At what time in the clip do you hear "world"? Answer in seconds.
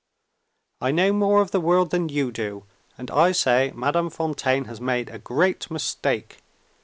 1.61-1.91